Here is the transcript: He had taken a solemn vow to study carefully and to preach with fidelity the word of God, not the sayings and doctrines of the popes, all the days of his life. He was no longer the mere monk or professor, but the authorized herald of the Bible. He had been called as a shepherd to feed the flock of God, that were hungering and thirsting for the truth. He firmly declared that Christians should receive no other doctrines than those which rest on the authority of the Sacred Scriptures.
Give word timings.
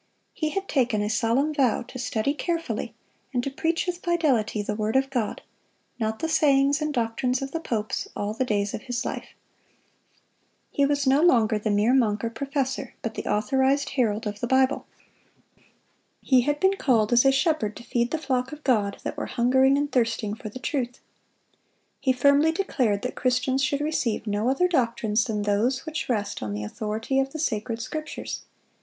He 0.33 0.49
had 0.49 0.67
taken 0.67 1.03
a 1.03 1.11
solemn 1.11 1.53
vow 1.53 1.83
to 1.83 1.99
study 1.99 2.33
carefully 2.33 2.95
and 3.35 3.43
to 3.43 3.51
preach 3.51 3.85
with 3.85 3.99
fidelity 4.01 4.63
the 4.63 4.73
word 4.73 4.95
of 4.95 5.11
God, 5.11 5.43
not 5.99 6.17
the 6.17 6.27
sayings 6.27 6.81
and 6.81 6.91
doctrines 6.91 7.39
of 7.43 7.51
the 7.51 7.59
popes, 7.59 8.07
all 8.15 8.33
the 8.33 8.43
days 8.43 8.73
of 8.73 8.81
his 8.81 9.05
life. 9.05 9.27
He 10.71 10.87
was 10.87 11.05
no 11.05 11.21
longer 11.21 11.59
the 11.59 11.69
mere 11.69 11.93
monk 11.93 12.23
or 12.23 12.31
professor, 12.31 12.95
but 13.03 13.13
the 13.13 13.27
authorized 13.27 13.89
herald 13.91 14.25
of 14.25 14.39
the 14.39 14.47
Bible. 14.47 14.87
He 16.19 16.41
had 16.41 16.59
been 16.59 16.77
called 16.77 17.13
as 17.13 17.23
a 17.23 17.31
shepherd 17.31 17.75
to 17.77 17.83
feed 17.83 18.09
the 18.09 18.17
flock 18.17 18.51
of 18.51 18.63
God, 18.63 18.97
that 19.03 19.17
were 19.17 19.27
hungering 19.27 19.77
and 19.77 19.91
thirsting 19.91 20.33
for 20.33 20.49
the 20.49 20.57
truth. 20.57 20.99
He 21.99 22.11
firmly 22.11 22.51
declared 22.51 23.03
that 23.03 23.13
Christians 23.13 23.63
should 23.63 23.81
receive 23.81 24.25
no 24.25 24.49
other 24.49 24.67
doctrines 24.67 25.25
than 25.25 25.43
those 25.43 25.85
which 25.85 26.09
rest 26.09 26.41
on 26.41 26.55
the 26.55 26.63
authority 26.63 27.19
of 27.19 27.33
the 27.33 27.39
Sacred 27.39 27.79
Scriptures. 27.79 28.41